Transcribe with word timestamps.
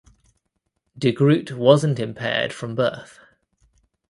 De 0.97 1.11
Groot 1.11 1.51
wasn’t 1.51 1.99
impaired 1.99 2.51
from 2.51 2.73
birth. 2.73 3.19